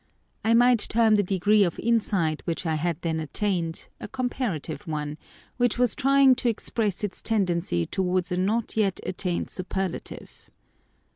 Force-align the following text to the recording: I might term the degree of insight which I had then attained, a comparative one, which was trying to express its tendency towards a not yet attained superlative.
I 0.43 0.55
might 0.55 0.79
term 0.79 1.13
the 1.13 1.21
degree 1.21 1.63
of 1.63 1.77
insight 1.77 2.41
which 2.45 2.65
I 2.65 2.73
had 2.73 2.99
then 3.03 3.19
attained, 3.19 3.87
a 3.99 4.07
comparative 4.07 4.87
one, 4.87 5.19
which 5.57 5.77
was 5.77 5.93
trying 5.93 6.33
to 6.37 6.49
express 6.49 7.03
its 7.03 7.21
tendency 7.21 7.85
towards 7.85 8.31
a 8.31 8.37
not 8.37 8.75
yet 8.75 8.99
attained 9.05 9.51
superlative. 9.51 10.49